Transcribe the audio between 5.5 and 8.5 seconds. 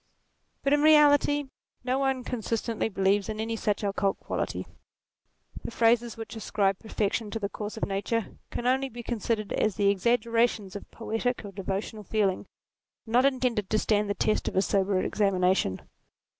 The phrases which ascribe perfection to the course of nature